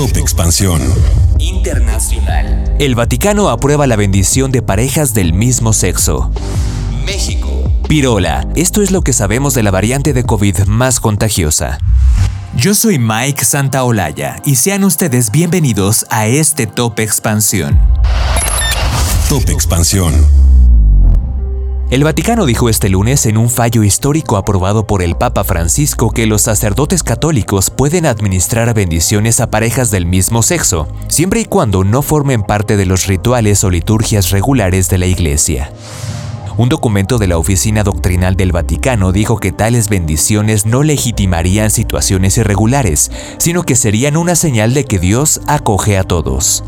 Top 0.00 0.16
Expansión 0.16 0.80
Internacional. 1.38 2.74
El 2.78 2.94
Vaticano 2.94 3.50
aprueba 3.50 3.86
la 3.86 3.96
bendición 3.96 4.50
de 4.50 4.62
parejas 4.62 5.12
del 5.12 5.34
mismo 5.34 5.74
sexo. 5.74 6.30
México. 7.04 7.70
Pirola. 7.86 8.48
Esto 8.56 8.80
es 8.80 8.92
lo 8.92 9.02
que 9.02 9.12
sabemos 9.12 9.52
de 9.52 9.62
la 9.62 9.70
variante 9.70 10.14
de 10.14 10.24
COVID 10.24 10.60
más 10.60 11.00
contagiosa. 11.00 11.76
Yo 12.56 12.74
soy 12.74 12.98
Mike 12.98 13.44
Santaolalla 13.44 14.40
y 14.46 14.56
sean 14.56 14.84
ustedes 14.84 15.30
bienvenidos 15.30 16.06
a 16.08 16.26
este 16.26 16.66
Top 16.66 16.98
Expansión. 16.98 17.78
Top 19.28 19.50
Expansión. 19.50 20.14
El 21.90 22.04
Vaticano 22.04 22.46
dijo 22.46 22.68
este 22.68 22.88
lunes 22.88 23.26
en 23.26 23.36
un 23.36 23.50
fallo 23.50 23.82
histórico 23.82 24.36
aprobado 24.36 24.86
por 24.86 25.02
el 25.02 25.16
Papa 25.16 25.42
Francisco 25.42 26.12
que 26.12 26.28
los 26.28 26.42
sacerdotes 26.42 27.02
católicos 27.02 27.68
pueden 27.68 28.06
administrar 28.06 28.72
bendiciones 28.74 29.40
a 29.40 29.50
parejas 29.50 29.90
del 29.90 30.06
mismo 30.06 30.44
sexo, 30.44 30.86
siempre 31.08 31.40
y 31.40 31.46
cuando 31.46 31.82
no 31.82 32.02
formen 32.02 32.44
parte 32.44 32.76
de 32.76 32.86
los 32.86 33.08
rituales 33.08 33.64
o 33.64 33.70
liturgias 33.70 34.30
regulares 34.30 34.88
de 34.88 34.98
la 34.98 35.06
Iglesia. 35.06 35.72
Un 36.56 36.68
documento 36.68 37.18
de 37.18 37.26
la 37.26 37.38
Oficina 37.38 37.82
Doctrinal 37.82 38.36
del 38.36 38.52
Vaticano 38.52 39.10
dijo 39.10 39.38
que 39.38 39.50
tales 39.50 39.88
bendiciones 39.88 40.66
no 40.66 40.84
legitimarían 40.84 41.70
situaciones 41.70 42.38
irregulares, 42.38 43.10
sino 43.38 43.64
que 43.64 43.74
serían 43.74 44.16
una 44.16 44.36
señal 44.36 44.74
de 44.74 44.84
que 44.84 45.00
Dios 45.00 45.40
acoge 45.48 45.98
a 45.98 46.04
todos. 46.04 46.62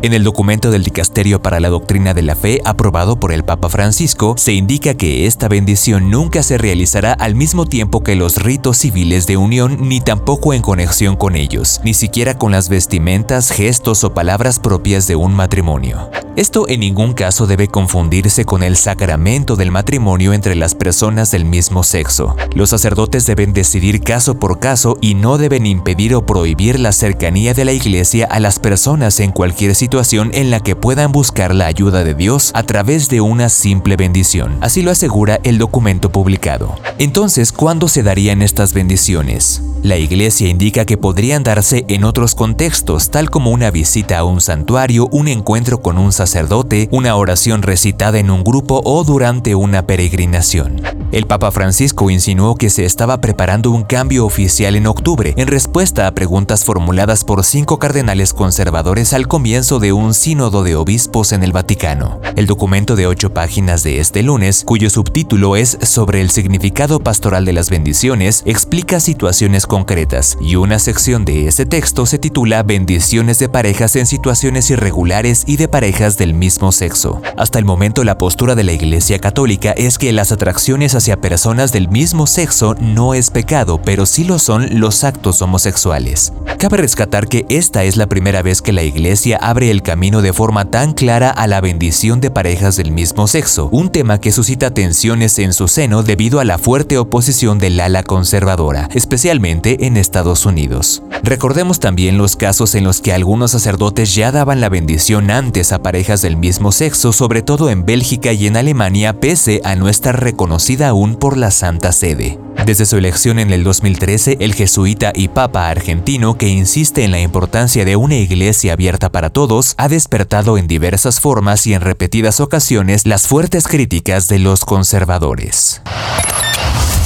En 0.00 0.12
el 0.12 0.22
documento 0.22 0.70
del 0.70 0.84
Dicasterio 0.84 1.42
para 1.42 1.58
la 1.58 1.70
Doctrina 1.70 2.14
de 2.14 2.22
la 2.22 2.36
Fe 2.36 2.60
aprobado 2.64 3.18
por 3.18 3.32
el 3.32 3.44
Papa 3.44 3.68
Francisco, 3.68 4.34
se 4.38 4.52
indica 4.52 4.94
que 4.94 5.26
esta 5.26 5.48
bendición 5.48 6.08
nunca 6.08 6.44
se 6.44 6.56
realizará 6.56 7.12
al 7.14 7.34
mismo 7.34 7.66
tiempo 7.66 8.04
que 8.04 8.14
los 8.14 8.36
ritos 8.36 8.78
civiles 8.78 9.26
de 9.26 9.36
unión 9.36 9.88
ni 9.88 10.00
tampoco 10.00 10.54
en 10.54 10.62
conexión 10.62 11.16
con 11.16 11.34
ellos, 11.34 11.80
ni 11.82 11.94
siquiera 11.94 12.38
con 12.38 12.52
las 12.52 12.68
vestimentas, 12.68 13.50
gestos 13.50 14.04
o 14.04 14.14
palabras 14.14 14.60
propias 14.60 15.08
de 15.08 15.16
un 15.16 15.34
matrimonio. 15.34 16.08
Esto 16.38 16.68
en 16.68 16.78
ningún 16.78 17.14
caso 17.14 17.48
debe 17.48 17.66
confundirse 17.66 18.44
con 18.44 18.62
el 18.62 18.76
sacramento 18.76 19.56
del 19.56 19.72
matrimonio 19.72 20.32
entre 20.32 20.54
las 20.54 20.76
personas 20.76 21.32
del 21.32 21.44
mismo 21.44 21.82
sexo. 21.82 22.36
Los 22.54 22.70
sacerdotes 22.70 23.26
deben 23.26 23.52
decidir 23.52 24.00
caso 24.02 24.38
por 24.38 24.60
caso 24.60 24.96
y 25.00 25.16
no 25.16 25.36
deben 25.36 25.66
impedir 25.66 26.14
o 26.14 26.24
prohibir 26.24 26.78
la 26.78 26.92
cercanía 26.92 27.54
de 27.54 27.64
la 27.64 27.72
iglesia 27.72 28.28
a 28.30 28.38
las 28.38 28.60
personas 28.60 29.18
en 29.18 29.32
cualquier 29.32 29.74
situación 29.74 30.30
en 30.32 30.52
la 30.52 30.60
que 30.60 30.76
puedan 30.76 31.10
buscar 31.10 31.52
la 31.52 31.66
ayuda 31.66 32.04
de 32.04 32.14
Dios 32.14 32.52
a 32.54 32.62
través 32.62 33.08
de 33.08 33.20
una 33.20 33.48
simple 33.48 33.96
bendición. 33.96 34.58
Así 34.60 34.82
lo 34.82 34.92
asegura 34.92 35.40
el 35.42 35.58
documento 35.58 36.12
publicado. 36.12 36.76
Entonces, 36.98 37.50
¿cuándo 37.50 37.88
se 37.88 38.04
darían 38.04 38.42
estas 38.42 38.74
bendiciones? 38.74 39.60
La 39.82 39.96
iglesia 39.96 40.48
indica 40.48 40.84
que 40.84 40.96
podrían 40.96 41.44
darse 41.44 41.84
en 41.88 42.02
otros 42.02 42.34
contextos, 42.34 43.10
tal 43.10 43.30
como 43.30 43.52
una 43.52 43.70
visita 43.70 44.18
a 44.18 44.24
un 44.24 44.40
santuario, 44.40 45.08
un 45.12 45.28
encuentro 45.28 45.80
con 45.80 45.98
un 45.98 46.12
sacerdote, 46.12 46.88
una 46.90 47.14
oración 47.14 47.62
recitada 47.62 48.18
en 48.18 48.30
un 48.30 48.42
grupo 48.42 48.82
o 48.84 49.04
durante 49.04 49.54
una 49.54 49.86
peregrinación. 49.86 50.82
El 51.10 51.26
Papa 51.26 51.50
Francisco 51.52 52.10
insinuó 52.10 52.56
que 52.56 52.68
se 52.68 52.84
estaba 52.84 53.20
preparando 53.20 53.70
un 53.70 53.84
cambio 53.84 54.26
oficial 54.26 54.74
en 54.74 54.86
octubre, 54.86 55.32
en 55.36 55.46
respuesta 55.46 56.06
a 56.06 56.10
preguntas 56.12 56.64
formuladas 56.64 57.24
por 57.24 57.44
cinco 57.44 57.78
cardenales 57.78 58.34
conservadores 58.34 59.14
al 59.14 59.26
comienzo 59.26 59.78
de 59.78 59.92
un 59.92 60.12
sínodo 60.12 60.64
de 60.64 60.76
obispos 60.76 61.32
en 61.32 61.44
el 61.44 61.52
Vaticano. 61.52 62.20
El 62.36 62.46
documento 62.46 62.94
de 62.94 63.06
ocho 63.06 63.32
páginas 63.32 63.82
de 63.84 64.00
este 64.00 64.22
lunes, 64.22 64.64
cuyo 64.66 64.90
subtítulo 64.90 65.56
es 65.56 65.78
Sobre 65.82 66.20
el 66.20 66.30
significado 66.30 66.98
pastoral 66.98 67.44
de 67.44 67.52
las 67.52 67.70
bendiciones, 67.70 68.42
explica 68.44 69.00
situaciones 69.00 69.66
concretas, 69.68 70.36
y 70.40 70.56
una 70.56 70.80
sección 70.80 71.24
de 71.24 71.46
este 71.46 71.66
texto 71.66 72.06
se 72.06 72.18
titula 72.18 72.64
Bendiciones 72.64 73.38
de 73.38 73.48
parejas 73.48 73.94
en 73.94 74.06
situaciones 74.06 74.70
irregulares 74.70 75.44
y 75.46 75.58
de 75.58 75.68
parejas 75.68 76.18
del 76.18 76.34
mismo 76.34 76.72
sexo. 76.72 77.22
Hasta 77.36 77.60
el 77.60 77.64
momento 77.64 78.02
la 78.02 78.18
postura 78.18 78.56
de 78.56 78.64
la 78.64 78.72
Iglesia 78.72 79.20
Católica 79.20 79.72
es 79.72 79.98
que 79.98 80.12
las 80.12 80.32
atracciones 80.32 80.94
hacia 80.94 81.20
personas 81.20 81.70
del 81.70 81.88
mismo 81.88 82.26
sexo 82.26 82.74
no 82.80 83.14
es 83.14 83.30
pecado, 83.30 83.80
pero 83.80 84.06
sí 84.06 84.24
lo 84.24 84.38
son 84.38 84.80
los 84.80 85.04
actos 85.04 85.40
homosexuales. 85.42 86.32
Cabe 86.58 86.78
rescatar 86.78 87.28
que 87.28 87.46
esta 87.48 87.84
es 87.84 87.96
la 87.96 88.08
primera 88.08 88.42
vez 88.42 88.62
que 88.62 88.72
la 88.72 88.82
Iglesia 88.82 89.38
abre 89.40 89.70
el 89.70 89.82
camino 89.82 90.22
de 90.22 90.32
forma 90.32 90.64
tan 90.70 90.94
clara 90.94 91.30
a 91.30 91.46
la 91.46 91.60
bendición 91.60 92.20
de 92.20 92.30
parejas 92.30 92.76
del 92.76 92.90
mismo 92.90 93.28
sexo, 93.28 93.68
un 93.70 93.90
tema 93.90 94.18
que 94.18 94.32
suscita 94.32 94.72
tensiones 94.72 95.38
en 95.38 95.52
su 95.52 95.68
seno 95.68 96.02
debido 96.02 96.40
a 96.40 96.44
la 96.44 96.58
fuerte 96.58 96.96
oposición 96.96 97.58
del 97.58 97.78
ala 97.78 98.02
conservadora, 98.02 98.88
especialmente 98.94 99.57
en 99.64 99.96
Estados 99.96 100.46
Unidos. 100.46 101.02
Recordemos 101.22 101.80
también 101.80 102.16
los 102.16 102.36
casos 102.36 102.74
en 102.74 102.84
los 102.84 103.00
que 103.00 103.12
algunos 103.12 103.50
sacerdotes 103.50 104.14
ya 104.14 104.30
daban 104.30 104.60
la 104.60 104.68
bendición 104.68 105.30
antes 105.30 105.72
a 105.72 105.82
parejas 105.82 106.22
del 106.22 106.36
mismo 106.36 106.72
sexo, 106.72 107.12
sobre 107.12 107.42
todo 107.42 107.70
en 107.70 107.84
Bélgica 107.84 108.32
y 108.32 108.46
en 108.46 108.56
Alemania, 108.56 109.18
pese 109.20 109.60
a 109.64 109.74
no 109.74 109.88
estar 109.88 110.22
reconocida 110.22 110.88
aún 110.88 111.16
por 111.16 111.36
la 111.36 111.50
Santa 111.50 111.92
Sede. 111.92 112.38
Desde 112.64 112.86
su 112.86 112.96
elección 112.96 113.38
en 113.38 113.52
el 113.52 113.64
2013, 113.64 114.38
el 114.40 114.54
jesuita 114.54 115.12
y 115.14 115.28
papa 115.28 115.68
argentino 115.68 116.38
que 116.38 116.48
insiste 116.48 117.04
en 117.04 117.10
la 117.10 117.20
importancia 117.20 117.84
de 117.84 117.96
una 117.96 118.16
iglesia 118.16 118.74
abierta 118.74 119.10
para 119.10 119.30
todos, 119.30 119.74
ha 119.76 119.88
despertado 119.88 120.58
en 120.58 120.66
diversas 120.66 121.20
formas 121.20 121.66
y 121.66 121.74
en 121.74 121.80
repetidas 121.80 122.40
ocasiones 122.40 123.06
las 123.06 123.26
fuertes 123.26 123.66
críticas 123.66 124.28
de 124.28 124.38
los 124.38 124.64
conservadores. 124.64 125.82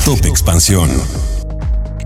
Top 0.04 0.24
Expansión 0.26 0.90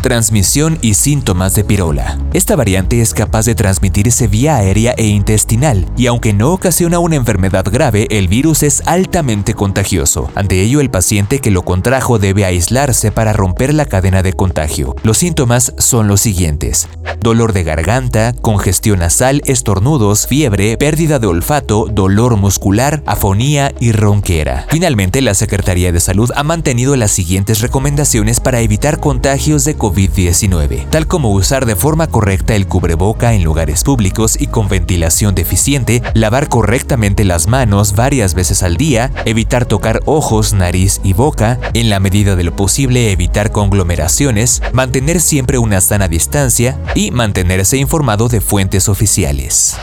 Transmisión 0.00 0.78
y 0.80 0.94
síntomas 0.94 1.54
de 1.54 1.62
pirola. 1.62 2.18
Esta 2.32 2.56
variante 2.56 3.02
es 3.02 3.12
capaz 3.12 3.44
de 3.44 3.54
transmitirse 3.54 4.28
vía 4.28 4.56
aérea 4.56 4.94
e 4.96 5.06
intestinal, 5.06 5.84
y 5.94 6.06
aunque 6.06 6.32
no 6.32 6.52
ocasiona 6.52 6.98
una 6.98 7.16
enfermedad 7.16 7.66
grave, 7.70 8.06
el 8.08 8.26
virus 8.26 8.62
es 8.62 8.82
altamente 8.86 9.52
contagioso. 9.52 10.30
Ante 10.34 10.62
ello, 10.62 10.80
el 10.80 10.90
paciente 10.90 11.40
que 11.40 11.50
lo 11.50 11.66
contrajo 11.66 12.18
debe 12.18 12.46
aislarse 12.46 13.12
para 13.12 13.34
romper 13.34 13.74
la 13.74 13.84
cadena 13.84 14.22
de 14.22 14.32
contagio. 14.32 14.96
Los 15.02 15.18
síntomas 15.18 15.74
son 15.76 16.08
los 16.08 16.22
siguientes. 16.22 16.88
Dolor 17.20 17.52
de 17.52 17.64
garganta, 17.64 18.32
congestión 18.40 19.00
nasal, 19.00 19.42
estornudos, 19.44 20.26
fiebre, 20.26 20.78
pérdida 20.78 21.18
de 21.18 21.26
olfato, 21.26 21.88
dolor 21.92 22.38
muscular, 22.38 23.02
afonía 23.04 23.74
y 23.78 23.92
ronquera. 23.92 24.64
Finalmente, 24.70 25.20
la 25.20 25.34
Secretaría 25.34 25.92
de 25.92 26.00
Salud 26.00 26.30
ha 26.34 26.42
mantenido 26.42 26.96
las 26.96 27.10
siguientes 27.10 27.60
recomendaciones 27.60 28.40
para 28.40 28.60
evitar 28.60 28.98
contagios 28.98 29.64
de 29.64 29.74
COVID 29.74 29.89
COVID-19, 29.90 30.88
tal 30.88 31.06
como 31.08 31.32
usar 31.32 31.66
de 31.66 31.74
forma 31.74 32.06
correcta 32.06 32.54
el 32.54 32.68
cubreboca 32.68 33.34
en 33.34 33.42
lugares 33.42 33.82
públicos 33.82 34.40
y 34.40 34.46
con 34.46 34.68
ventilación 34.68 35.34
deficiente, 35.34 36.00
lavar 36.14 36.48
correctamente 36.48 37.24
las 37.24 37.48
manos 37.48 37.94
varias 37.94 38.34
veces 38.34 38.62
al 38.62 38.76
día, 38.76 39.10
evitar 39.24 39.66
tocar 39.66 40.00
ojos, 40.04 40.52
nariz 40.52 41.00
y 41.02 41.12
boca, 41.12 41.58
en 41.74 41.90
la 41.90 41.98
medida 41.98 42.36
de 42.36 42.44
lo 42.44 42.54
posible 42.54 43.10
evitar 43.10 43.50
conglomeraciones, 43.50 44.62
mantener 44.72 45.20
siempre 45.20 45.58
una 45.58 45.80
sana 45.80 46.06
distancia 46.06 46.78
y 46.94 47.10
mantenerse 47.10 47.76
informado 47.76 48.28
de 48.28 48.40
fuentes 48.40 48.88
oficiales. 48.88 49.76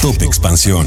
Top 0.00 0.22
Expansión. 0.22 0.86